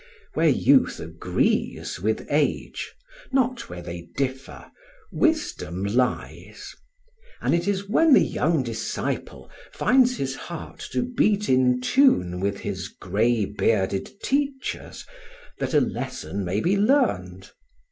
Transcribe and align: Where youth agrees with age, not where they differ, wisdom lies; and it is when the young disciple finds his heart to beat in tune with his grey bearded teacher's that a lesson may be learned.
Where 0.33 0.49
youth 0.49 0.99
agrees 0.99 1.99
with 1.99 2.25
age, 2.31 2.91
not 3.31 3.69
where 3.69 3.83
they 3.83 4.09
differ, 4.17 4.71
wisdom 5.11 5.83
lies; 5.83 6.73
and 7.39 7.53
it 7.53 7.67
is 7.67 7.87
when 7.87 8.11
the 8.13 8.23
young 8.25 8.63
disciple 8.63 9.51
finds 9.71 10.17
his 10.17 10.33
heart 10.33 10.79
to 10.93 11.03
beat 11.03 11.49
in 11.49 11.81
tune 11.81 12.39
with 12.39 12.61
his 12.61 12.87
grey 12.87 13.45
bearded 13.45 14.19
teacher's 14.23 15.05
that 15.59 15.75
a 15.75 15.79
lesson 15.81 16.43
may 16.43 16.61
be 16.61 16.75
learned. 16.75 17.51